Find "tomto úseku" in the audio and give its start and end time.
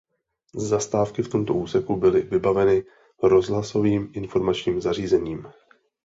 1.29-1.95